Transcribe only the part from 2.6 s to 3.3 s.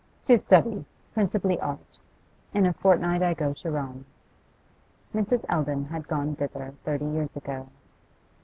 a fortnight